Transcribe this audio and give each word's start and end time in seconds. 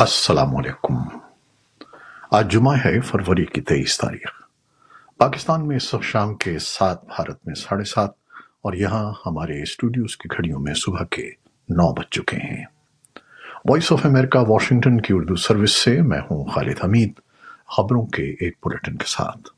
السلام 0.00 0.56
علیکم۔ 0.56 1.18
آج 2.30 2.52
جمعہ 2.52 2.76
ہے 2.84 3.00
فروری 3.00 3.44
کی 3.44 3.60
تیئیس 3.60 3.98
تاریخ۔ 3.98 4.42
پاکستان 5.16 5.68
میں 5.68 5.76
اس 5.76 5.94
وقت 5.94 6.04
شام 6.04 6.34
کے 6.34 6.58
سات 6.58 7.04
بھارت 7.04 7.46
میں 7.46 7.54
ساڑھے 7.54 7.84
سات 7.84 8.10
اور 8.62 8.72
یہاں 8.72 9.12
ہمارے 9.26 9.62
اسٹوڈیوز 9.62 10.16
کی 10.16 10.28
گھڑیوں 10.36 10.60
میں 10.60 10.74
صبح 10.74 11.04
کے 11.04 11.30
نو 11.68 11.92
بج 11.92 12.04
چکے 12.10 12.36
ہیں۔ 12.36 12.64
وائس 13.68 13.92
آف 13.92 14.06
امریکہ 14.06 14.38
واشنگٹن 14.38 15.00
کی 15.00 15.12
اردو 15.12 15.36
سروس 15.36 15.72
سے 15.72 16.02
میں 16.02 16.20
ہوں 16.20 16.44
خالد 16.44 16.84
حمید، 16.84 17.12
خبروں 17.66 18.06
کے 18.06 18.22
ایک 18.22 18.56
بلٹن 18.64 18.96
کے 18.96 19.06
ساتھ۔ 19.06 19.48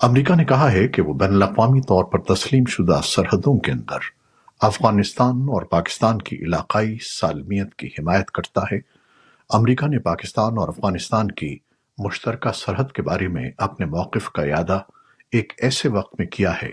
امریکہ 0.00 0.34
نے 0.34 0.44
کہا 0.44 0.72
ہے 0.72 0.88
کہ 0.88 1.02
وہ 1.02 1.14
بین 1.14 1.34
الاقوامی 1.34 1.80
طور 1.80 2.04
پر 2.04 2.34
تسلیم 2.34 2.64
شدہ 2.64 3.00
سرحدوں 3.04 3.58
کے 3.58 3.72
اندر 3.72 4.21
افغانستان 4.62 5.36
اور 5.36 5.62
پاکستان 5.62 6.18
کی 6.18 6.36
علاقائی 6.36 6.98
سالمیت 7.20 7.74
کی 7.74 7.86
حمایت 7.86 8.30
کرتا 8.30 8.60
ہے۔ 8.72 8.78
امریکہ 9.50 9.86
نے 9.86 9.98
پاکستان 9.98 10.58
اور 10.58 10.68
افغانستان 10.68 11.30
کی 11.30 11.58
مشترکہ 11.98 12.52
سرحد 12.52 12.92
کے 12.92 13.02
بارے 13.02 13.28
میں 13.28 13.50
اپنے 13.58 13.86
موقف 13.86 14.30
کا 14.30 14.42
اعادہ 14.42 14.80
ایک 15.32 15.52
ایسے 15.58 15.88
وقت 15.88 16.14
میں 16.18 16.26
کیا 16.26 16.52
ہے 16.62 16.70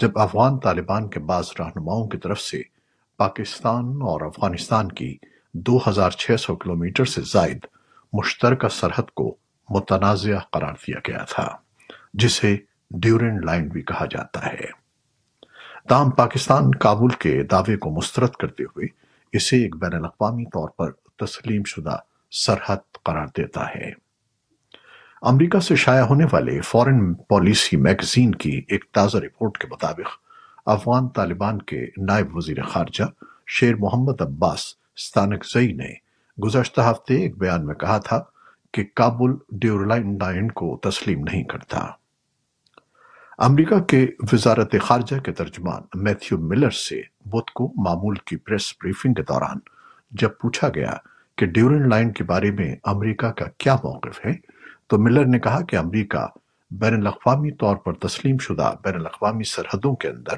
جب 0.00 0.18
افغان 0.18 0.58
طالبان 0.58 1.10
کے 1.10 1.20
بعض 1.20 1.44
رہنماؤں 1.58 2.08
کی 2.08 2.18
طرف 2.18 2.40
سے 2.40 2.62
پاکستان 3.16 3.84
اور 3.84 4.20
افغانستان 4.20 4.88
کی 4.88 5.16
دو 5.54 5.78
ہزار 5.88 6.10
چھ 6.10 6.30
سو 6.40 6.56
کلومیٹر 6.56 7.04
سے 7.04 7.20
زائد 7.32 7.58
مشترکہ 8.12 8.68
سرحد 8.68 9.10
کو 9.10 9.36
متنازع 9.68 10.38
قرار 10.52 10.72
دیا 10.72 10.98
گیا 11.08 11.24
تھا، 11.24 11.56
جسے 12.14 12.56
ڈیورنڈ 12.90 13.44
لائن 13.44 13.68
بھی 13.68 13.82
کہا 13.82 14.06
جاتا 14.10 14.46
ہے۔ 14.46 14.79
تاہم 15.90 16.10
پاکستان 16.10 16.74
کابل 16.74 17.08
کے 17.08 17.42
دعوے 17.42 17.76
کو 17.76 17.90
مسترد 17.90 18.28
کرتے 18.28 18.64
ہوئے 18.64 18.86
اسے 19.32 19.56
ایک 19.56 19.76
بین 19.76 19.94
الاقوامی 19.94 20.44
طور 20.44 20.68
پر 20.68 20.90
تسلیم 20.90 21.62
شدہ 21.64 21.98
سرحد 22.30 22.76
قرار 23.02 23.26
دیتا 23.36 23.74
ہے۔ 23.74 23.92
امریکہ 25.22 25.60
سے 25.60 25.76
شائع 25.76 26.02
ہونے 26.02 26.24
والے 26.32 26.60
فورن 26.60 27.14
پالیسی 27.14 27.76
میگزین 27.76 28.34
کی 28.34 28.62
ایک 28.68 28.84
تازہ 28.92 29.16
رپورٹ 29.16 29.58
کے 29.58 29.66
مطابق 29.70 30.08
افغان 30.66 31.08
طالبان 31.08 31.62
کے 31.62 31.86
نائب 31.96 32.36
وزیر 32.36 32.62
خارجہ 32.62 33.04
شیر 33.46 33.74
محمد 33.76 34.20
عباس 34.20 34.60
ستانک 34.96 35.46
زئی 35.52 35.72
نے 35.72 35.90
گزشتہ 36.42 36.80
ہفتے 36.80 37.14
ایک 37.14 37.38
بیان 37.38 37.66
میں 37.66 37.74
کہا 37.74 37.98
تھا 37.98 38.24
کہ 38.72 38.84
کابل 38.94 39.30
ڈیورلائن 39.52 40.50
کو 40.50 40.80
تسلیم 40.82 41.20
نہیں 41.20 41.44
کرتا۔ 41.44 41.99
امریکہ 43.40 43.80
کے 43.80 44.06
وزارت 44.32 44.74
خارجہ 44.82 45.16
کے 45.16 45.32
ترجمان 45.32 45.82
میتھیو 45.94 46.38
ملر 46.38 46.70
سے 46.70 47.02
بدھ 47.24 47.52
کو 47.54 47.72
معمول 47.76 48.14
کی 48.14 48.36
پریس 48.36 48.72
بریفنگ 48.82 49.14
کے 49.14 49.22
دوران 49.22 49.56
جب 50.10 50.30
پوچھا 50.40 50.68
گیا 50.68 50.92
کہ 51.36 51.46
ڈیورن 51.46 51.88
لائن 51.88 52.12
کے 52.12 52.24
بارے 52.24 52.50
میں 52.50 52.76
امریکہ 52.84 53.28
کا 53.28 53.44
کیا 53.58 53.74
موقف 53.74 54.26
ہے، 54.26 54.32
تو 54.86 54.98
ملر 54.98 55.24
نے 55.24 55.38
کہا 55.38 55.60
کہ 55.60 55.76
امریکہ 55.76 56.26
بین 56.70 56.94
الاقوامی 56.94 57.50
طور 57.50 57.76
پر 57.76 57.92
تسلیم 57.92 58.38
شدہ 58.38 58.74
بین 58.84 58.94
الاقوامی 58.94 59.44
سرحدوں 59.44 59.96
کے 59.96 60.08
اندر 60.08 60.36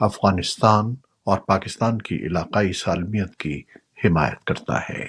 افغانستان 0.00 0.94
اور 1.24 1.38
پاکستان 1.38 1.98
کی 1.98 2.26
علاقائی 2.26 2.72
سالمیت 2.72 3.36
کی 3.36 3.62
حمایت 4.04 4.44
کرتا 4.44 4.80
ہے۔ 4.80 5.08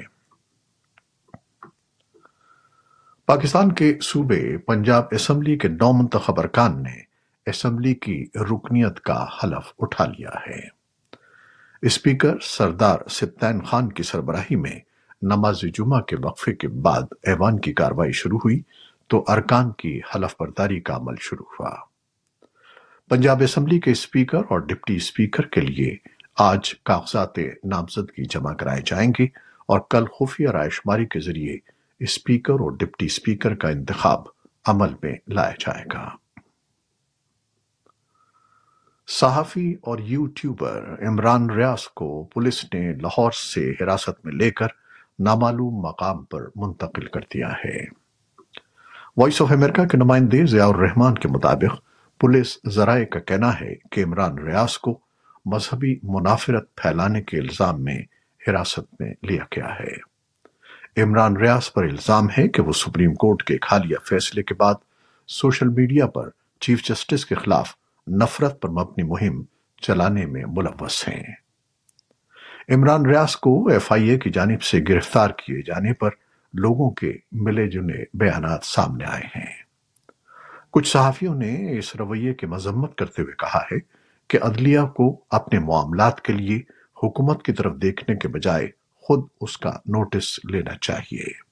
پاکستان 3.26 3.72
کے 3.72 3.98
صوبے 4.04 4.58
پنجاب 4.58 5.04
اسمبلی 5.12 5.58
کے 5.58 5.68
نو 5.68 5.94
منتخب 5.94 6.40
ارکان 6.40 6.84
نے 6.84 7.11
اسمبلی 7.46 7.94
کی 7.94 8.26
رکنیت 8.36 9.00
کا 9.00 9.26
حلف 9.44 9.74
اٹھا 9.80 10.06
لیا 10.06 10.30
ہے۔ 10.48 10.82
اسپیکر 11.82 12.40
سردار 12.42 13.00
ستین 13.10 13.62
خان 13.62 13.92
کی 13.92 14.04
سربراہی 14.04 14.56
میں 14.56 14.80
نماز 15.22 15.62
جمعہ 15.62 16.02
کے 16.02 16.16
وقفے 16.24 16.54
کے 16.54 16.68
بعد 16.68 17.02
ایوان 17.24 17.60
کی 17.60 17.74
کاروائی 17.74 18.12
شروع 18.12 18.38
ہوئی 18.38 18.62
تو 19.08 19.24
ارکان 19.28 19.72
کی 19.72 20.02
حلف 20.16 20.36
برداری 20.40 20.80
کا 20.80 20.96
عمل 20.96 21.16
شروع 21.20 21.46
ہوا۔ 21.60 21.76
پنجاب 23.10 23.42
اسمبلی 23.42 23.80
کے 23.80 23.92
اسپیکر 23.92 24.38
اور 24.38 24.60
ڈپٹی 24.60 24.96
اسپیکر 24.96 25.46
کے 25.46 25.62
لیے 25.62 25.98
آج 26.38 26.76
کاغذات 26.84 27.38
نامزدگی 27.64 28.26
جمع 28.26 28.54
کرائے 28.54 28.82
جائیں 28.86 29.12
گے 29.20 29.26
اور 29.66 29.80
کل 29.90 30.06
خفیہ 30.06 30.50
رائے 30.50 30.70
شماری 30.70 31.06
کے 31.06 31.20
ذریعے 31.20 31.58
اسپیکر 32.00 32.54
اور 32.54 32.72
ڈپٹی 32.72 33.06
اسپیکر 33.06 33.56
کا 33.56 33.70
انتخاب 33.70 34.20
عمل 34.66 34.94
میں 35.04 35.16
لایا 35.28 35.54
جائے 35.60 35.86
گا۔ 35.94 36.10
صحافی 39.20 39.76
اور 39.82 40.00
یوٹیوبر 40.00 40.96
عمران 41.08 41.50
ریاض 41.50 41.84
کو 41.84 42.24
پولیس 42.24 42.66
نے 42.74 42.94
لاہور 42.94 43.32
سے 43.32 43.74
حراست 43.82 44.26
میں 44.26 44.34
لے 44.34 44.52
کر 44.52 44.68
نامعلوم 45.20 45.74
مقام 45.74 46.24
پر 46.24 46.40
منتقل 46.56 47.06
کر 47.06 47.20
دیا 47.20 47.52
ہے۔ 47.66 47.86
وائس 49.18 49.42
آف 49.42 49.52
امریکہ 49.52 49.86
کے 49.86 49.98
نمائندے 49.98 50.46
ضیاء 50.46 50.68
الرحمان 50.68 51.16
کے 51.16 51.28
مطابق 51.28 51.82
پولیس 52.20 52.58
ذرائع 52.70 53.06
کا 53.06 53.20
کہنا 53.20 53.60
ہے 53.62 53.76
کہ 53.92 54.04
عمران 54.04 54.38
ریاض 54.38 54.78
کو 54.78 55.00
مذہبی 55.46 55.96
منافرت 56.04 56.76
پھیلانے 56.76 57.22
کے 57.22 57.38
الزام 57.38 57.84
میں 57.84 58.02
حراست 58.48 58.96
میں 59.00 59.14
لیا 59.24 59.44
گیا 59.56 59.70
ہے۔ 59.80 60.12
عمران 61.04 61.38
ریاض 61.38 61.72
پر 61.72 61.84
الزام 61.84 62.28
ہے 62.38 62.48
کہ 62.48 62.62
وہ 62.62 62.72
سپریم 62.72 63.14
کورٹ 63.14 63.44
کے 63.44 63.56
حالیہ 63.72 63.98
فیصلے 64.06 64.44
کے 64.44 64.54
بعد 64.54 64.76
سوشل 65.28 65.68
میڈیا 65.68 66.08
پر 66.08 66.30
چیف 66.60 66.84
جسٹس 66.84 67.26
کے 67.26 67.36
خلاف 67.36 67.81
نفرت 68.08 68.62
پر 68.62 68.70
مبنی 68.70 69.04
مہم 69.04 69.44
چلانے 69.82 70.26
میں 70.26 70.44
ملوث 70.48 71.08
ہیں۔ 71.08 71.24
عمران 72.70 73.06
ریاض 73.06 73.36
کو 73.36 73.68
ایف 73.68 73.92
آئی 73.92 74.10
اے 74.10 74.20
کی 74.20 74.30
جانب 74.30 74.62
سے 74.62 74.80
گرفتار 74.90 75.30
کیے 75.30 75.62
جانے 75.62 75.94
پر 75.94 76.10
لوگوں 76.54 76.92
کے 76.92 77.14
ملے 77.32 77.68
جنے 77.68 78.04
بیانات 78.14 78.60
سامنے 78.64 79.06
آئے 79.06 79.28
ہیں۔ 79.36 79.56
کچھ 80.72 80.88
صحافیوں 80.88 81.36
نے 81.36 81.78
اس 81.80 81.96
رویے 81.96 82.34
کی 82.34 82.46
مذمت 82.46 82.98
کرتے 82.98 83.22
ہوئے 83.22 83.34
کہا 83.34 83.60
ہے 83.72 83.78
کہ 84.28 84.40
عدلیہ 84.42 84.80
کو 84.80 85.20
اپنے 85.30 85.60
معاملات 85.60 86.22
کے 86.22 86.34
لیے 86.34 86.58
حکومت 87.04 87.44
کی 87.44 87.54
طرف 87.54 87.74
دیکھنے 87.76 88.16
کے 88.16 88.28
بجائے 88.28 88.68
خود 89.02 89.28
اس 89.42 89.58
کا 89.58 89.70
نوٹس 89.70 90.40
لینا 90.46 90.72
چاہیے۔ 90.82 91.52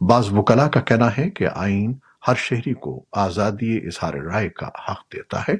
بعض 0.00 0.32
وکلا 0.32 0.68
کا 0.68 0.80
کہنا 0.80 1.08
ہے 1.18 1.30
کہ 1.30 1.46
آئین 1.54 1.94
ہر 2.28 2.34
شہری 2.36 2.74
کو 2.74 3.04
آزادی 3.12 3.76
اظہار 3.76 4.14
رائے 4.14 4.48
کا 4.48 4.66
حق 4.66 5.12
دیتا 5.12 5.40
ہے۔ 5.40 5.52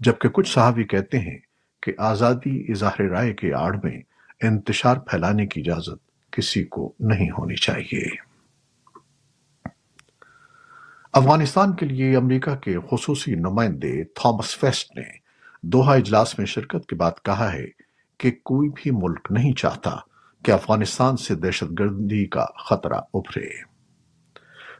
جبکہ 0.00 0.28
کچھ 0.28 0.54
صحابی 0.54 0.84
کہتے 0.84 1.18
ہیں 1.18 1.38
کہ 1.82 1.92
آزادی 1.98 2.72
اظہار 2.72 3.00
رائے 3.00 3.34
کے 3.34 3.54
آڑ 3.54 3.76
میں 3.82 4.02
انتشار 4.42 4.96
پھیلانے 4.96 5.46
کی 5.46 5.60
اجازت 5.60 6.30
کسی 6.32 6.64
کو 6.64 6.92
نہیں 7.00 7.30
ہونی 7.30 7.56
چاہیے۔ 7.56 8.26
افغانستان 11.12 11.76
کے 11.76 11.86
لیے 11.86 12.16
امریکہ 12.16 12.54
کے 12.54 12.76
خصوصی 12.90 13.34
نمائندے 13.34 14.04
تھامس 14.04 14.58
فیسٹ 14.58 14.96
نے 14.96 15.04
دوہا 15.62 15.94
اجلاس 15.94 16.38
میں 16.38 16.46
شرکت 16.46 16.88
کے 16.88 16.96
بعد 16.96 17.10
کہا 17.24 17.52
ہے 17.52 17.66
کہ 18.18 18.30
کوئی 18.30 18.68
بھی 18.68 18.90
ملک 18.90 19.28
نہیں 19.30 19.52
چاہتا 19.52 19.90
کہ 20.42 20.50
افغانستان 20.50 21.16
سے 21.16 21.34
دہشت 21.34 21.78
گردی 21.78 22.26
کا 22.26 22.46
خطرہ 22.68 23.00
ابھرے۔ 23.14 23.75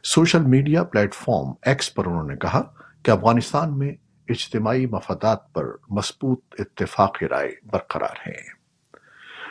social 0.07 0.41
media 0.41 0.83
plate 0.83 1.13
form 1.13 1.53
X 1.65 1.93
پر 1.93 2.05
انہوں 2.05 2.23
نے 2.23 2.35
کہا 2.35 2.61
کہ 3.03 3.11
افغانستان 3.11 3.79
میں 3.79 3.91
اجتماعی 4.29 4.85
مفادات 4.85 5.53
پر 5.53 5.65
مضبوط 5.89 6.39
اتفاق 6.59 7.23
رائے 7.23 7.51
برقرار 7.71 8.27
ہے 8.27 8.41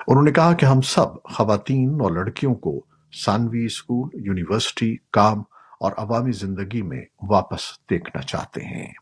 انہوں 0.08 0.22
نے 0.22 0.32
کہا 0.32 0.52
کہ 0.52 0.66
ہم 0.66 0.80
سب 0.80 1.22
خواتین 1.22 2.00
اور 2.00 2.10
لڑکیوں 2.10 2.54
کو 2.54 2.80
ثانوی 3.24 3.64
اسکول، 3.64 4.08
یونیورسٹی، 4.14 4.96
کام 5.10 5.42
اور 5.80 5.92
عوامی 5.96 6.32
زندگی 6.32 6.82
میں 6.82 7.02
واپس 7.22 7.60
دیکھنا 7.90 8.22
چاہتے 8.22 8.64
ہیں۔ 8.64 8.92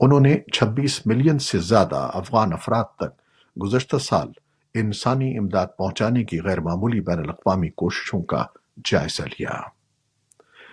انہوں 0.00 0.20
نے 0.20 0.36
چھبیس 0.52 1.06
ملین 1.06 1.38
سے 1.38 1.58
زیادہ 1.58 2.10
افغان 2.14 2.52
افراد 2.52 2.84
تک 2.96 3.22
گزشتہ 3.62 3.96
سال 3.96 4.28
انسانی 4.74 5.38
امداد 5.38 5.66
پہنچانے 5.78 6.24
کی 6.24 6.40
غیر 6.40 6.60
معمولی 6.60 7.00
بین 7.00 7.18
الاقوامی 7.18 7.68
کوششوں 7.68 8.22
کا 8.22 8.44
جائزہ 8.84 9.22
لیا۔ 9.22 9.81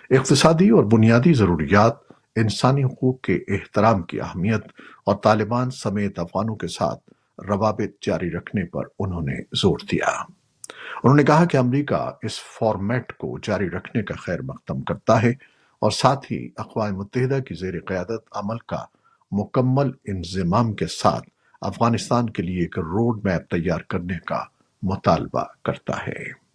اقتصادی 0.09 0.69
اور 0.69 0.83
بنیادی 0.83 1.33
ضروریات، 1.33 1.93
انسانی 2.35 2.83
حقوق 2.83 3.21
کے 3.21 3.39
احترام 3.47 4.01
کی 4.01 4.21
اہمیت 4.21 4.61
اور 5.05 5.15
طالبان 5.15 5.71
سمیت 5.71 6.19
افغانوں 6.19 6.55
کے 6.55 6.67
ساتھ 6.67 7.09
روابط 7.49 8.05
جاری 8.07 8.31
رکھنے 8.31 8.65
پر 8.65 8.83
انہوں 8.99 9.21
نے 9.21 9.35
زور 9.53 9.77
دیا۔ 9.91 10.21
انہوں 11.03 11.15
نے 11.15 11.23
کہا 11.23 11.45
کہ 11.45 11.57
امریکہ 11.57 12.11
اس 12.23 12.39
فارمیٹ 12.59 13.13
کو 13.13 13.37
جاری 13.43 13.69
رکھنے 13.69 14.03
کا 14.03 14.13
خیر 14.15 14.41
مقدم 14.41 14.81
کرتا 14.81 15.23
ہے 15.23 15.29
اور 15.79 15.91
ساتھ 15.91 16.31
ہی 16.31 16.49
اقوام 16.57 16.95
متحدہ 16.95 17.39
کی 17.39 17.55
زیر 17.55 17.73
قیادت 17.87 18.19
عمل 18.31 18.57
کا 18.57 18.85
مکمل 19.31 19.91
انضمام 20.05 20.73
کے 20.73 20.87
ساتھ 20.87 21.29
افغانستان 21.61 22.29
کے 22.29 22.43
لیے 22.43 22.59
ایک 22.59 22.79
روڈ 22.79 23.25
میپ 23.25 23.49
تیار 23.49 23.79
کرنے 23.79 24.17
کا 24.25 24.43
مطالبہ 24.83 25.43
کرتا 25.65 26.07
ہے۔ 26.07 26.48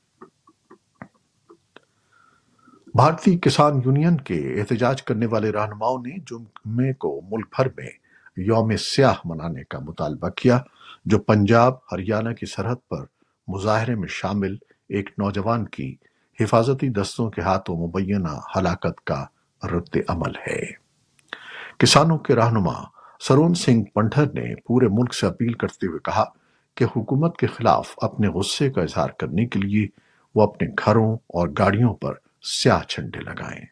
بھارتی 2.96 3.38
کسان 3.38 3.81
یونین 3.85 4.17
کے 4.17 4.61
احتجاج 4.61 5.02
کرنے 5.02 5.26
والے 5.26 5.52
رہنماؤں 5.52 5.99
نے 6.06 6.17
جمعے 6.31 6.93
کو 6.93 7.20
ملک 7.31 7.46
بھر 7.56 7.67
میں 7.76 7.88
یوم 8.37 8.76
سیاہ 8.76 9.14
منانے 9.25 9.64
کا 9.64 9.79
مطالبہ 9.79 10.29
کیا، 10.29 10.58
جو 11.05 11.19
پنجاب، 11.19 11.75
ہریانہ 11.93 12.32
کی 12.32 12.46
سرحد 12.46 12.76
پر 12.88 13.05
مظاہرے 13.49 13.94
میں 13.94 14.08
شامل 14.08 14.56
ایک 14.88 15.11
نوجوان 15.19 15.64
کی 15.64 15.96
حفاظتی 16.41 16.88
دستوں 16.88 17.31
کے 17.31 17.41
ہاتھوں 17.41 17.87
مبینہ 17.87 18.41
ہلاکت 18.56 19.05
کا 19.05 19.25
رد 19.62 19.97
عمل 20.08 20.37
ہے۔ 20.49 20.62
کسانوں 21.79 22.19
کے 22.19 22.35
رہنما 22.35 22.82
سرون 23.20 23.55
سنگھ 23.55 23.85
پنڈھر 23.94 24.26
نے 24.35 24.55
پورے 24.55 24.88
ملک 24.88 25.14
سے 25.14 25.26
اپیل 25.26 25.52
کرتے 25.52 25.87
ہوئے 25.87 25.99
کہا 25.99 26.25
کہ 26.75 26.85
حکومت 26.85 27.37
کے 27.37 27.47
خلاف 27.47 27.94
اپنے 27.97 28.29
غصے 28.29 28.70
کا 28.70 28.82
اظہار 28.82 29.08
کرنے 29.08 29.47
کے 29.47 29.58
لیے 29.58 29.87
وہ 30.35 30.43
اپنے 30.43 30.69
گھروں 30.87 31.14
اور 31.14 31.49
گاڑیوں 31.58 31.94
پر 31.94 32.24
سیاہ 32.44 32.82
چھنڈے 32.82 33.20
لگائیں۔ 33.20 33.64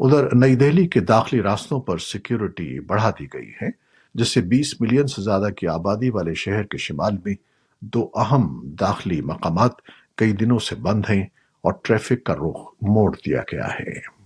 ادھر 0.00 0.34
نئی 0.34 0.56
دہلی 0.56 0.86
کے 0.88 1.00
داخلی 1.00 1.42
راستوں 1.42 1.80
پر 1.80 1.98
سیکیورٹی 1.98 2.80
بڑھا 2.80 3.10
دی 3.10 3.26
گئی 3.34 3.52
ہے، 3.62 3.68
جس 4.14 4.28
سے 4.28 4.40
بیس 4.40 4.80
ملین 4.80 5.06
سے 5.06 5.22
زیادہ 5.22 5.50
کی 5.56 5.66
آبادی 5.66 6.10
والے 6.10 6.34
شہر 6.34 6.62
کے 6.62 6.78
شمال 6.78 7.16
میں 7.24 7.34
دو 7.80 8.10
اہم 8.14 8.70
داخلی 8.80 9.20
مقامات 9.20 9.72
کئی 10.14 10.32
دنوں 10.32 10.58
سے 10.58 10.74
بند 10.74 11.04
ہیں 11.10 11.22
اور 11.60 11.72
ٹریفک 11.82 12.24
کا 12.24 12.34
رخ 12.34 12.74
موڑ 12.82 13.16
دیا 13.26 13.42
گیا 13.52 13.68
ہے۔ 13.68 14.18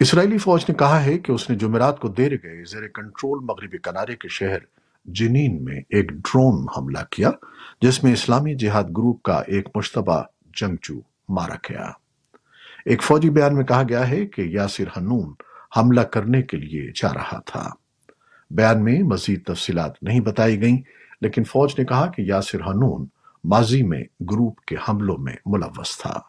اسرائیلی 0.00 0.38
فوج 0.38 0.64
نے 0.68 0.74
کہا 0.74 1.04
ہے 1.04 1.18
کہ 1.18 1.32
اس 1.32 1.50
نے 1.50 1.56
جمعرات 1.56 2.00
کو 2.00 2.08
دیر 2.08 2.32
گئے 2.32 2.64
زیر 2.64 2.88
کنٹرول 2.88 3.38
مغربی 3.44 3.78
کنارے 3.78 4.16
کے 4.16 4.28
شہر 4.28 4.58
جنین 5.04 5.64
میں 5.64 5.80
ایک 5.88 6.10
ڈرون 6.10 6.66
حملہ 6.76 7.04
کیا، 7.10 7.30
جس 7.82 8.04
میں 8.04 8.12
اسلامی 8.12 8.54
جہاد 8.54 8.84
گروپ 8.84 9.22
کا 9.22 9.42
ایک 9.46 9.68
مشتبہ 9.74 10.22
جنگجو 10.60 11.00
مارا 11.28 11.54
گیا 11.70 11.90
ایک 12.84 13.02
فوجی 13.02 13.30
بیان 13.30 13.56
میں 13.56 13.64
کہا 13.64 13.82
گیا 13.88 14.08
ہے 14.08 14.26
کہ 14.26 14.42
یاسر 14.42 14.84
ہنون 14.96 15.34
حملہ 15.76 16.00
کرنے 16.00 16.42
کے 16.42 16.56
لیے 16.56 16.90
جا 16.94 17.14
رہا 17.14 17.40
تھا۔ 17.46 17.70
بیان 18.50 18.84
میں 18.84 19.02
مزید 19.02 19.44
تفصیلات 19.44 20.02
نہیں 20.02 20.20
بتائی 20.20 20.60
گئیں، 20.60 20.78
لیکن 21.20 21.44
فوج 21.44 21.74
نے 21.78 21.84
کہا 21.84 22.06
کہ 22.06 22.22
یاسر 22.22 22.60
ہنون 22.60 23.06
ماضی 23.44 23.82
میں 23.82 24.04
گروپ 24.20 24.60
کے 24.60 24.76
حملوں 24.88 25.16
میں 25.18 25.34
ملوث 25.46 25.98
تھا۔ 25.98 26.20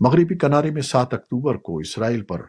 مغربی 0.00 0.34
کنارے 0.34 0.70
میں 0.70 0.82
سات 0.82 1.14
اکتوبر 1.14 1.56
کو 1.56 1.78
اسرائیل 1.78 2.22
پر 2.22 2.40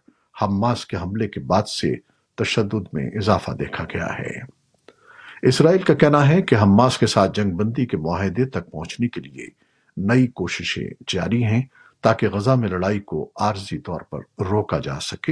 حماس 0.41 0.85
کے 0.85 0.97
حملے 0.97 1.27
کے 1.27 1.39
بعد 1.39 1.63
سے 1.63 1.95
تشدد 2.35 2.93
میں 2.93 3.07
اضافہ 3.07 3.51
دیکھا 3.51 3.83
گیا 3.83 4.19
ہے۔ 4.19 4.39
اسرائیل 5.41 5.81
کا 5.81 5.93
کہنا 5.93 6.29
ہے 6.29 6.41
کہ 6.41 6.55
حماس 6.55 6.97
کے 6.97 7.07
ساتھ 7.07 7.31
جنگ 7.33 7.51
بندی 7.51 7.85
کے 7.85 7.97
معاہدے 7.97 8.45
تک 8.45 8.71
پہنچنے 8.71 9.07
کے 9.07 9.21
لیے 9.21 9.47
نئی 9.97 10.27
کوششیں 10.27 10.89
جاری 11.07 11.43
ہیں 11.43 11.61
تاکہ 12.01 12.27
غزہ 12.27 12.51
میں 12.51 12.69
لڑائی 12.69 12.99
کو 12.99 13.31
عارضی 13.39 13.77
طور 13.77 14.01
پر 14.01 14.43
روکا 14.43 14.79
جا 14.79 14.99
سکے 14.99 15.31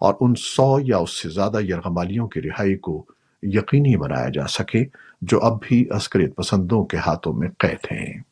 اور 0.00 0.14
ان 0.20 0.34
سو 0.34 0.78
یا 0.80 0.96
اس 0.96 1.22
سے 1.22 1.28
زیادہ 1.28 1.60
یرغمالیوں 1.60 2.28
کی 2.28 2.42
رہائی 2.42 2.76
کو 2.76 3.06
یقینی 3.42 3.96
بنایا 3.96 4.28
جا 4.34 4.46
سکے 4.46 4.84
جو 5.22 5.40
اب 5.40 5.58
بھی 5.62 5.86
عسکریت 5.90 6.36
پسندوں 6.36 6.84
کے 6.84 6.96
ہاتھوں 6.96 7.32
میں 7.32 7.48
قید 7.58 7.92
ہیں۔ 7.92 8.22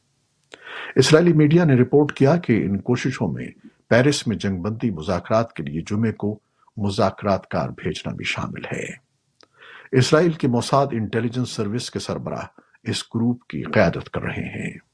اسرائیلی 0.97 1.33
میڈیا 1.33 1.65
نے 1.65 1.75
رپورٹ 1.75 2.13
کیا 2.13 2.37
کہ 2.37 2.65
ان 2.65 2.79
کوششوں 2.79 3.33
میں 3.33 3.49
پیرس 3.89 4.27
میں 4.27 4.37
جنگ 4.37 4.63
بندی 4.63 4.91
مذاکرات 4.91 5.53
کے 5.53 5.63
لیے 5.63 5.81
جمعے 5.81 6.13
کو 6.13 6.39
مذاکرات 6.77 7.49
کار 7.49 7.69
بھیجنا 7.69 8.13
بھی 8.13 8.25
شامل 8.25 8.65
ہے۔ 8.73 8.87
اسرائیل 9.93 10.33
کی 10.33 10.47
موساد 10.47 10.87
انٹیلیجنس 10.93 11.51
سروس 11.51 11.91
کے 11.91 11.99
سربراہ 11.99 12.45
اس 12.83 13.03
گروپ 13.15 13.47
کی 13.47 13.63
قیادت 13.63 14.11
کر 14.11 14.23
رہے 14.23 14.65
ہیں۔ 14.65 14.88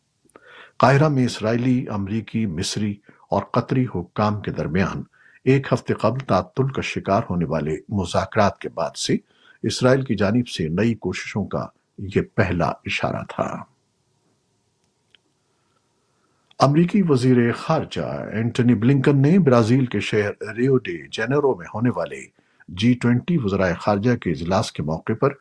قاہرہ 0.85 1.09
میں 1.09 1.25
اسرائیلی، 1.25 1.85
امریکی، 1.89 2.47
مصری 2.47 2.95
اور 3.29 3.43
قطری 3.43 3.85
حکام 3.95 4.41
کے 4.41 4.51
درمیان 4.51 5.03
ایک 5.45 5.73
ہفتے 5.73 5.95
قبل 5.95 6.19
تعطل 6.19 6.69
کا 6.69 6.83
شکار 6.83 7.23
ہونے 7.31 7.45
والے 7.45 7.77
مذاکرات 7.89 8.59
کے 8.59 8.69
بعد 8.69 8.97
سے 8.97 9.17
اسرائیل 9.63 10.03
کی 10.03 10.15
جانب 10.15 10.49
سے 10.49 10.69
نئی 10.69 10.95
کوششوں 10.95 11.45
کا 11.45 11.67
یہ 11.99 12.23
پہلا 12.35 12.67
اشارہ 12.67 13.23
تھا۔ 13.29 13.47
امریکی 16.61 17.03
وزیر 17.09 17.53
خارجہ 17.53 18.11
اینٹنی 18.33 18.75
بلنکن 18.75 19.23
نے 19.23 19.39
برازیل 19.39 19.87
کے 19.87 20.01
شہر 20.01 20.53
ریو 20.57 20.77
ڈے 20.77 20.97
جینیرو 21.13 21.55
میں 21.55 21.67
ہونے 21.75 21.91
والے 21.97 22.21
جی 22.69 22.95
ٹوینٹی 22.95 23.39
وزرائے 23.45 23.75
خارجہ 23.81 24.17
کے 24.17 24.31
اجلاس 24.31 24.73
کے 24.73 24.83
موقع 24.83 25.13
پر 25.21 25.33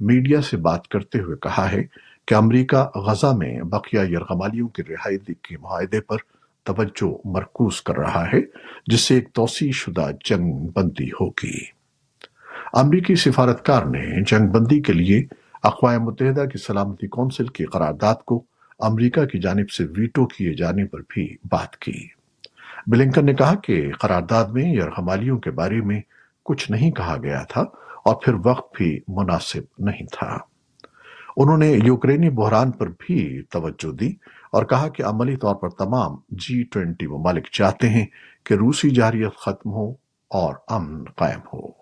میڈیا 0.00 0.42
سے 0.42 0.56
بات 0.56 0.88
کرتے 0.88 1.20
ہوئے 1.20 1.36
کہا 1.36 1.70
ہے 1.72 1.82
کہ 2.30 2.34
امریکہ 2.34 2.98
غزہ 2.98 3.34
میں 3.36 3.60
بقیہ 3.62 4.00
یرغمالیوں 4.00 4.68
کی 4.68 4.82
رہائی 4.90 5.34
کے 5.42 5.56
معاہدے 5.58 6.00
پر 6.00 6.16
توجہ 6.62 7.16
مرکوز 7.24 7.82
کر 7.82 7.96
رہا 7.96 8.26
ہے، 8.32 8.40
جس 8.86 9.00
سے 9.00 9.14
ایک 9.14 9.28
توسیع 9.32 9.72
شدہ 9.72 10.06
جنگ 10.24 10.52
بندی 10.74 11.08
ہوگی۔ 11.08 11.58
امریکی 12.72 13.14
سفارتکار 13.14 13.82
نے 13.82 14.24
جنگ 14.24 14.48
بندی 14.48 14.80
کے 14.80 14.92
لیے 14.92 15.24
اقوام 15.62 16.02
متحدہ 16.02 16.44
کی 16.44 16.58
سلامتی 16.58 17.06
کونسل 17.06 17.46
کی 17.46 17.64
قرارداد 17.64 18.14
کو 18.14 18.44
امریکہ 18.78 19.24
کی 19.24 19.38
جانب 19.38 19.70
سے 19.70 19.84
ویٹو 19.96 20.26
کیے 20.26 20.54
جانے 20.54 20.84
پر 20.84 21.00
بھی 21.08 21.36
بات 21.44 21.76
کی۔ 21.76 22.08
بلنکن 22.86 23.26
نے 23.26 23.34
کہا 23.34 23.54
کہ 23.54 23.92
قرارداد 24.00 24.44
میں 24.44 24.64
یرغمالیوں 24.64 25.38
کے 25.38 25.50
بارے 25.50 25.80
میں 25.80 26.00
کچھ 26.44 26.70
نہیں 26.70 26.90
کہا 26.90 27.16
گیا 27.22 27.42
تھا 27.42 27.60
اور 28.04 28.14
پھر 28.14 28.34
وقت 28.44 28.76
بھی 28.76 29.00
مناسب 29.08 29.62
نہیں 29.78 30.06
تھا۔ 30.12 30.38
انہوں 31.36 31.58
نے 31.58 31.78
یوکرینی 31.84 32.30
بحران 32.30 32.70
پر 32.70 32.86
بھی 32.98 33.42
توجہ 33.42 33.92
دی 33.92 34.12
اور 34.52 34.64
کہا 34.64 34.88
کہ 34.88 35.02
عملی 35.02 35.36
طور 35.36 35.54
پر 35.54 35.68
تمام 35.68 36.16
جی 36.28 36.62
ٹوینٹی 36.62 37.06
ممالک 37.06 37.44
چاہتے 37.52 37.88
ہیں 37.88 38.06
کہ 38.44 38.54
روسی 38.54 38.90
جاریت 38.90 39.36
ختم 39.36 39.70
ہو 39.72 39.90
اور 40.28 40.54
امن 40.68 41.04
قائم 41.04 41.40
ہو۔ 41.52 41.80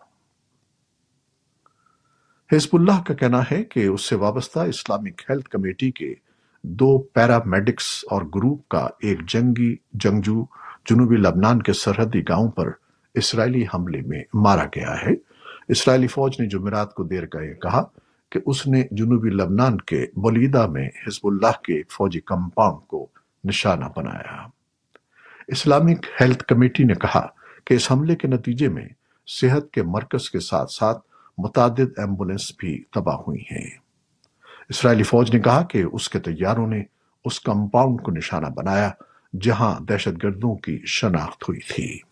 حزب 2.52 2.68
اللہ 2.72 3.02
کا 3.02 3.14
کہنا 3.14 3.42
ہے 3.50 3.64
کہ 3.64 3.86
اس 3.86 4.08
سے 4.08 4.16
وابستہ 4.16 4.58
اسلامک 4.58 5.22
ہیلتھ 5.30 5.48
کمیٹی 5.48 5.90
کے 5.90 6.14
دو 6.62 6.98
پیرامیڈکس 6.98 8.04
اور 8.10 8.22
گروپ 8.22 8.68
کا 8.68 8.88
ایک 9.00 9.26
جنگی 9.28 9.76
جنگجو 9.92 10.44
جنوبی 10.90 11.16
لبنان 11.16 11.62
کے 11.62 11.72
سرحدی 11.72 12.22
گاؤں 12.28 12.50
پر 12.50 12.70
اسرائیلی 13.14 13.64
حملے 13.74 14.00
میں 14.00 14.22
مارا 14.34 14.64
گیا 14.64 15.02
ہے۔ 15.02 15.10
اسرائیلی 15.68 16.06
فوج 16.06 16.40
نے 16.40 16.46
جمعرات 16.46 16.94
کو 16.94 17.04
دیر 17.04 17.26
کا 17.26 17.42
یہ 17.42 17.54
کہا 17.54 17.82
کہ 18.30 18.40
اس 18.46 18.66
نے 18.66 18.82
جنوبی 18.90 19.30
لبنان 19.30 19.80
کے 19.80 20.06
بلیدہ 20.16 20.66
میں 20.66 20.88
حزب 20.88 21.26
اللہ 21.26 21.60
کے 21.64 21.74
ایک 21.74 21.92
فوجی 21.92 22.20
کمپاؤنڈ 22.20 22.86
کو 22.86 23.06
نشانہ 23.44 23.84
بنایا۔ 23.96 24.46
اسلامک 25.48 26.06
ہیلتھ 26.20 26.44
کمیٹی 26.44 26.84
نے 26.84 26.94
کہا 26.94 27.26
کہ 27.64 27.74
اس 27.74 27.92
حملے 27.92 28.16
کے 28.16 28.28
نتیجے 28.28 28.68
میں 28.68 28.88
صحت 29.26 29.70
کے 29.70 29.82
مرکز 29.82 30.30
کے 30.30 30.40
ساتھ 30.40 30.70
ساتھ 30.70 30.98
متعدد 31.38 31.98
ایمبولنس 31.98 32.52
بھی 32.58 32.84
تباہ 32.90 33.16
ہوئی 33.16 33.40
ہیں۔ 33.40 33.70
اسرائیلی 34.68 35.02
فوج 35.02 35.34
نے 35.34 35.40
کہا 35.40 35.62
کہ 35.62 35.84
اس 35.92 36.08
کے 36.08 36.18
تیاروں 36.18 36.66
نے 36.66 36.82
اس 37.24 37.40
کمپاؤنڈ 37.40 38.02
کو 38.02 38.10
نشانہ 38.10 38.46
بنایا 38.54 38.90
جہاں 39.40 39.80
دہشت 39.80 40.24
گردوں 40.24 40.56
کی 40.56 40.82
شناخت 40.86 41.48
ہوئی 41.48 41.60
تھی۔ 41.60 42.07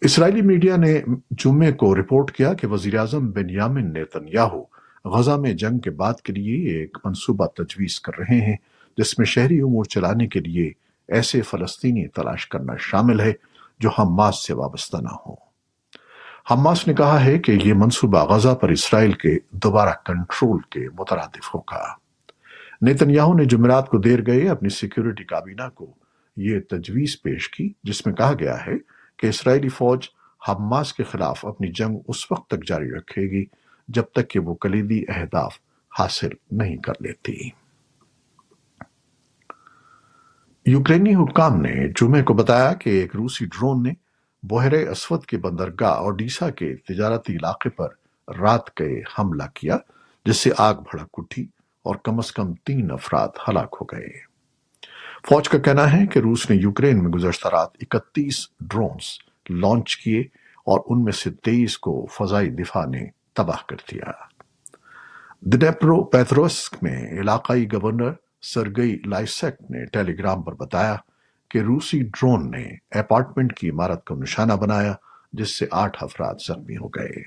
اسرائیلی 0.00 0.42
میڈیا 0.42 0.76
نے 0.76 1.02
جمعے 1.30 1.72
کو 1.72 1.94
رپورٹ 1.94 2.32
کیا 2.32 2.54
کہ 2.54 2.66
وزیر 2.66 2.98
اعظم 2.98 3.30
بن 3.30 3.50
یامن 3.50 3.92
نیتنیاہو 3.92 4.64
غزہ 5.04 5.30
میں 5.30 5.52
جنگ 5.54 5.78
کے 5.78 5.90
بعد 5.90 6.14
کے 6.14 6.32
لیے 6.32 6.78
ایک 6.78 6.98
منصوبہ 7.04 7.46
تجویز 7.46 8.00
کر 8.00 8.12
رہے 8.18 8.40
ہیں، 8.40 8.56
جس 8.98 9.18
میں 9.18 9.26
شہری 9.26 9.60
امور 9.60 9.84
چلانے 9.84 10.26
کے 10.26 10.40
لیے 10.40 10.72
ایسے 11.08 11.40
فلسطینی 11.40 12.08
تلاش 12.08 12.46
کرنا 12.46 12.72
شامل 12.78 13.20
ہے 13.20 13.32
جو 13.80 13.88
حماس 13.88 14.46
سے 14.46 14.54
وابستہ 14.54 14.96
نہ 14.96 15.14
ہوں۔ 15.26 15.36
حماس 16.50 16.86
نے 16.86 16.94
کہا 16.94 17.24
ہے 17.24 17.38
کہ 17.38 17.58
یہ 17.64 17.74
منصوبہ 17.74 18.24
غزہ 18.24 18.54
پر 18.54 18.68
اسرائیل 18.68 19.12
کے 19.12 19.38
دوبارہ 19.50 19.92
کنٹرول 20.04 20.58
کے 20.70 20.80
مترادف 20.98 21.54
ہوگا۔ 21.54 21.84
نیتنیاہو 22.80 23.34
نے 23.34 23.44
جمعرات 23.44 23.88
کو 23.88 23.98
دیر 23.98 24.26
گئے 24.26 24.48
اپنی 24.48 24.68
سیکیورٹی 24.68 25.24
کابینہ 25.24 25.68
کو 25.74 25.94
یہ 26.36 26.60
تجویز 26.60 27.22
پیش 27.22 27.50
کی، 27.50 27.72
جس 27.84 28.06
میں 28.06 28.14
کہا 28.14 28.32
گیا 28.40 28.66
ہے 28.66 28.99
کہ 29.20 29.26
اسرائیلی 29.26 29.68
فوج 29.68 30.08
حماس 30.48 30.92
کے 30.92 31.04
خلاف 31.04 31.46
اپنی 31.46 31.68
جنگ 31.68 31.96
اس 32.08 32.32
وقت 32.32 32.50
تک 32.50 32.66
جاری 32.66 32.90
رکھے 32.90 33.22
گی 33.22 33.44
جب 33.88 34.02
تک 34.02 34.30
کہ 34.30 34.38
وہ 34.38 34.54
کلیدی 34.54 35.04
اہداف 35.08 35.58
حاصل 35.98 36.28
نہیں 36.50 36.76
کر 36.76 36.92
لیتی۔ 37.00 37.50
یوکرینی 40.66 41.14
حکام 41.14 41.60
نے 41.60 41.88
جمعے 41.88 42.22
کو 42.22 42.34
بتایا 42.34 42.72
کہ 42.72 42.90
ایک 42.90 43.16
روسی 43.16 43.44
ڈرون 43.44 43.82
نے 43.82 43.92
بحر 44.42 44.72
اسود 44.72 45.24
کے 45.24 45.38
بندرگاہ 45.38 45.90
اوڈیسا 45.90 46.50
کے 46.50 46.74
تجارتی 46.74 47.32
علاقے 47.32 47.68
پر 47.68 47.88
رات 48.40 48.70
کے 48.70 49.02
حملہ 49.18 49.42
کیا، 49.54 49.78
جس 50.26 50.36
سے 50.36 50.50
آگ 50.58 50.74
بھڑک 50.74 51.08
اٹھی 51.12 51.46
اور 51.82 51.96
کم 52.04 52.18
از 52.18 52.32
کم 52.32 52.54
تین 52.54 52.90
افراد 52.90 53.28
ہلاک 53.48 53.76
ہو 53.80 53.84
گئے۔ 53.84 54.29
فوج 55.28 55.48
کا 55.48 55.58
کہنا 55.58 55.92
ہے 55.92 56.06
کہ 56.06 56.18
روس 56.18 56.50
نے 56.50 56.56
یوکرین 56.56 56.98
میں 56.98 57.10
گزشتہ 57.10 57.48
رات 57.48 57.68
اکتیس 57.80 58.48
ڈرونز 58.60 59.02
لانچ 59.50 59.96
کیے 59.96 60.20
اور 60.64 60.80
ان 60.86 61.04
میں 61.04 61.12
سے 61.12 61.30
تیئیس 61.30 61.78
کو 61.78 62.06
فضائی 62.06 62.50
دفاع 62.50 62.84
نے 62.86 63.06
تباہ 63.32 63.56
کر 63.68 63.76
دیا۔ 63.92 64.10
دنیپرو 65.40 66.04
پیتروسک 66.04 66.76
میں 66.82 67.20
علاقائی 67.20 67.72
گورنر 67.72 68.10
سرگئی 68.42 68.98
لائسیک 69.06 69.70
نے 69.70 69.84
ٹیلی 69.84 70.18
گرام 70.18 70.42
پر 70.42 70.54
بتایا 70.54 70.96
کہ 71.50 71.58
روسی 71.58 72.02
ڈرون 72.02 72.50
نے 72.50 72.98
اپارٹمنٹ 72.98 73.56
کی 73.56 73.70
عمارت 73.70 74.04
کو 74.04 74.14
نشانہ 74.14 74.52
بنایا، 74.52 74.92
جس 75.32 75.58
سے 75.58 75.66
آٹھ 75.70 76.04
افراد 76.04 76.34
زخمی 76.48 76.76
ہو 76.76 76.88
گئے۔ 76.88 77.22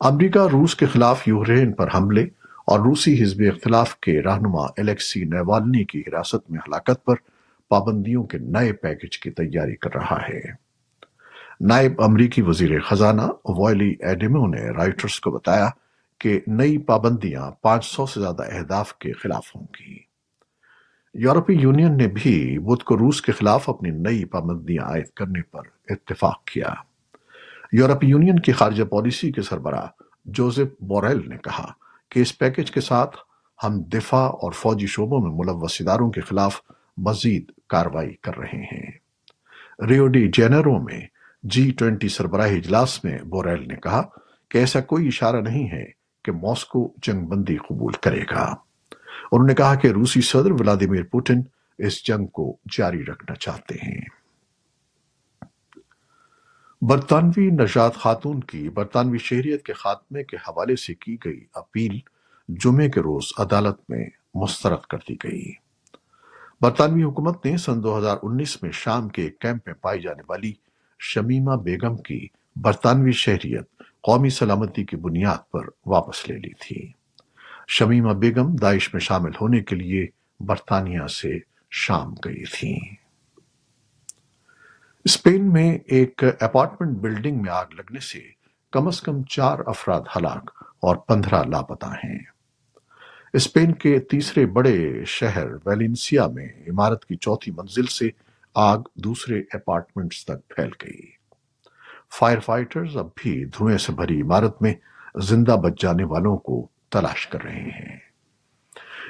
امریکہ 0.00 0.38
روس 0.38 0.74
کے 0.74 0.86
خلاف 0.86 1.28
یوکرین 1.28 1.72
پر 1.72 1.88
حملے 1.94 2.26
اور 2.64 2.80
روسی 2.80 3.22
حزب 3.22 3.42
اختلاف 3.54 3.96
کے 3.96 4.22
رہنما 4.22 4.62
الیکسی 4.62 5.24
نیوالنی 5.24 5.84
کی 5.84 6.00
حراست 6.00 6.50
میں 6.50 6.60
ہلاکت 6.68 7.04
پر 7.04 7.14
پابندیوں 7.68 8.24
کے 8.24 8.38
نئے 8.38 8.72
پیکج 8.72 9.18
کی 9.18 9.30
تیاری 9.30 9.76
کر 9.76 9.94
رہا 9.94 10.22
ہے۔ 10.28 10.40
نائب 11.60 12.02
امریکی 12.02 12.42
وزیر 12.42 12.80
خزانہ 12.80 13.22
وائلی 13.44 13.94
ایڈیمو 14.00 14.46
نے 14.46 14.60
رائٹرز 14.60 15.20
کو 15.20 15.30
بتایا 15.30 15.68
کہ 16.18 16.40
نئی 16.46 16.78
پابندیاں 16.78 17.50
پانچ 17.50 17.84
سو 17.84 18.06
سے 18.06 18.20
زیادہ 18.20 18.42
اہداف 18.42 18.98
کے 18.98 19.12
خلاف 19.12 19.56
ہوں 19.56 19.66
گی۔ 19.80 19.98
یورپی 21.14 21.54
یونین 21.54 21.96
نے 21.96 22.08
بھی 22.08 22.58
بدھ 22.58 22.84
کو 22.84 22.98
روس 22.98 23.22
کے 23.22 23.32
خلاف 23.32 23.68
اپنی 23.68 23.90
نئی 23.90 24.24
پابندیاں 24.24 24.84
عائد 24.84 25.06
کرنے 25.16 25.42
پر 25.42 25.62
اتفاق 25.88 26.44
کیا۔ 26.44 26.74
یورپی 27.72 28.06
یونین 28.06 28.38
کی 28.38 28.52
خارجہ 28.52 28.84
پالیسی 28.84 29.32
کے 29.32 29.42
سربراہ 29.42 29.86
جوزف 30.24 30.66
بوریل 30.80 31.28
نے 31.28 31.36
کہا 31.36 31.72
کہ 32.14 32.20
اس 32.20 32.38
پیکج 32.38 32.70
کے 32.70 32.80
ساتھ 32.80 33.16
ہم 33.64 33.82
دفاع 33.82 34.26
اور 34.26 34.52
فوجی 34.52 34.86
شعبوں 34.86 35.20
میں 35.20 35.30
ملوث 35.32 35.80
اداروں 35.80 36.10
کے 36.10 36.20
خلاف 36.20 36.60
مزید 36.96 37.52
کاروائی 37.68 38.14
کر 38.14 38.38
رہے 38.38 38.62
ہیں۔ 38.62 38.90
ریو 39.88 40.06
ڈی 40.06 40.30
جینرو 40.32 40.78
میں 40.78 41.00
جی 41.42 41.70
ٹوینٹی 41.70 42.08
سربراہی 42.08 42.56
اجلاس 42.56 43.04
میں 43.04 43.18
بوریل 43.18 43.68
نے 43.68 43.74
کہا 43.76 44.02
کہ 44.50 44.58
ایسا 44.58 44.80
کوئی 44.80 45.06
اشارہ 45.06 45.36
نہیں 45.36 45.70
ہے 45.72 45.84
کہ 46.24 46.32
ماسکو 46.32 46.92
جنگ 47.02 47.26
بندی 47.26 47.56
قبول 47.56 47.92
کرے 47.92 48.22
گا۔ 48.30 48.54
انہوں 49.32 49.46
نے 49.46 49.54
کہا 49.54 49.74
کہ 49.74 49.88
روسی 49.88 50.20
صدر 50.20 50.52
ولادیمیر 50.52 51.02
پوٹن 51.02 51.40
اس 51.78 52.06
جنگ 52.06 52.26
کو 52.26 52.56
جاری 52.78 53.04
رکھنا 53.04 53.34
چاہتے 53.34 53.74
ہیں۔ 53.74 54.00
برطانوی 56.86 57.50
نجات 57.50 57.94
خاتون 57.94 58.40
کی 58.40 58.68
برطانوی 58.68 59.18
شہریت 59.18 59.62
کے 59.62 59.72
خاتمے 59.72 60.24
کے 60.24 60.36
حوالے 60.36 60.76
سے 60.76 60.94
کی 60.94 61.16
گئی 61.24 61.40
اپیل 61.54 61.98
جمعے 62.48 62.90
کے 62.90 63.00
روز 63.00 63.32
عدالت 63.38 63.90
میں 63.90 64.06
مسترد 64.34 64.80
کر 64.80 64.98
دی 65.08 65.14
گئی۔ 65.24 65.52
برطانوی 66.60 67.02
حکومت 67.02 67.46
نے 67.46 67.56
سن 67.56 67.82
دو 67.82 67.98
ہزار 67.98 68.16
انیس 68.22 68.62
میں 68.62 68.70
شام 68.72 69.08
کے 69.08 69.22
ایک 69.22 69.38
کیمپ 69.38 69.62
میں 69.66 69.74
پائی 69.74 70.00
جانے 70.00 70.22
والی 70.28 70.52
شمیمہ 71.00 71.56
بیگم 71.56 71.96
کی 71.96 72.26
برطانوی 72.56 73.12
شہریت 73.12 73.82
قومی 74.00 74.30
سلامتی 74.30 74.84
کی 74.84 74.96
بنیاد 74.96 75.50
پر 75.50 75.68
واپس 75.86 76.28
لے 76.28 76.36
لی 76.36 76.52
تھی۔ 76.60 76.92
شمیمہ 77.68 78.12
بیگم 78.12 78.56
داعش 78.56 78.94
میں 78.94 79.00
شامل 79.00 79.30
ہونے 79.40 79.60
کے 79.60 79.76
لیے 79.76 80.06
برطانیہ 80.40 81.06
سے 81.06 81.38
شام 81.70 82.14
گئی 82.24 82.44
تھی 82.44 83.03
اسپین 85.04 85.52
میں 85.52 85.78
ایک 85.86 86.24
اپارٹمنٹ 86.40 86.98
بلڈنگ 86.98 87.42
میں 87.42 87.50
آگ 87.50 87.64
لگنے 87.72 88.00
سے 88.00 88.18
کم 88.72 88.86
از 88.86 89.00
کم 89.00 89.22
چار 89.22 89.58
افراد 89.66 90.00
ہلاک 90.16 90.50
اور 90.82 90.96
پندرہ 90.96 91.42
لاپتہ 91.42 91.86
ہیں۔ 91.86 92.18
اسپین 93.32 93.72
کے 93.72 93.98
تیسرے 93.98 94.46
بڑے 94.46 95.04
شہر 95.06 95.46
ویلنسیا 95.66 96.26
میں 96.26 96.46
عمارت 96.46 97.04
کی 97.04 97.16
چوتھی 97.16 97.52
منزل 97.52 97.86
سے 97.86 98.08
آگ 98.54 98.78
دوسرے 98.94 99.42
اپارٹمنٹس 99.50 100.24
تک 100.24 100.48
پھیل 100.48 100.70
گئی۔ 100.82 101.00
فائر 102.18 102.38
فائٹرز 102.38 102.96
اب 102.96 103.08
بھی 103.16 103.44
دھوئیں 103.44 103.78
سے 103.78 103.92
بھری 103.92 104.22
عمارت 104.22 104.62
میں 104.62 104.74
زندہ 105.22 105.56
بچ 105.62 105.82
جانے 105.82 106.04
والوں 106.04 106.36
کو 106.36 106.68
تلاش 106.88 107.26
کر 107.26 107.42
رہے 107.42 107.60
ہیں۔ 107.60 107.98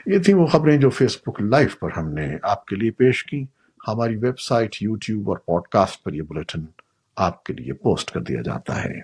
یہ 0.07 0.19
تھی 0.19 0.33
وہ 0.33 0.47
خبریں 0.47 0.77
جو 0.77 0.91
فیس 0.91 1.19
بک 1.27 1.41
لائیو 1.41 1.69
پر 1.81 1.89
ہم 1.97 2.09
نے 2.09 2.37
آپ 2.43 2.67
کے 2.67 2.77
لیے 2.77 2.91
پیش 2.91 3.25
کی 3.25 3.45
ہماری 3.89 4.17
ویب 4.17 4.39
سائٹ، 4.39 4.77
یوٹیوب 4.81 5.31
اور 5.31 5.39
پوڈ 5.39 5.63
کاسٹ 5.63 6.03
پر 6.03 6.13
یہ 6.13 6.23
بلیٹن 6.23 6.61
آپ 7.17 7.45
کے 7.45 7.53
لیے 7.53 7.73
پوسٹ 7.73 8.11
کر 8.11 8.21
دیا 8.21 8.43
جاتا 8.43 8.85
ہے۔ 8.85 9.01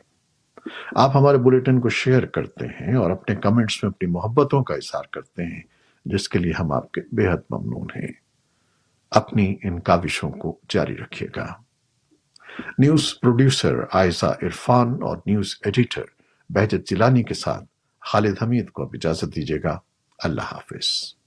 آپ 0.97 1.17
ہمارے 1.17 1.37
بلیٹن 1.37 1.81
کو 1.81 1.89
شیئر 1.89 2.27
کرتے 2.27 2.67
ہیں 2.67 2.95
اور 2.95 3.11
اپنے 3.11 3.37
کمنٹس 3.37 3.83
میں 3.83 3.91
اپنی 3.91 4.09
محبتوں 4.09 4.65
کا 4.65 4.75
اظہار 4.75 5.03
کرتے 5.11 5.45
ہیں، 5.45 5.63
جس 6.05 6.29
کے 6.29 6.39
لیے 6.39 6.53
ہم 6.61 6.73
آپ 6.73 6.93
کے 6.93 7.01
بے 7.13 7.29
حد 7.29 7.39
ممنون 7.51 7.87
ہیں۔ 7.97 8.13
اپنی 9.11 9.57
ان 9.63 9.81
کاوشوں 9.81 10.31
کو 10.31 10.59
جاری 10.69 10.97
رکھیے 10.97 11.29
گا۔ 11.37 11.47
نیوز 12.79 13.21
پروڈیوسر 13.21 13.75
آئزہ 13.93 14.27
عرفان 14.27 15.03
اور 15.03 15.17
نیوز 15.27 15.57
ایڈیٹر 15.65 16.03
بہجت 16.49 16.91
جلانی 16.91 17.23
کے 17.23 17.35
ساتھ 17.35 17.65
خالد 18.01 18.35
حمید 18.43 18.71
کو 18.71 18.83
اب 18.83 18.91
اجازت 18.95 19.37
دیجیے 19.37 19.63
گا۔ 19.65 19.79
اللہ 20.19 20.41
حافظ۔ 20.41 21.20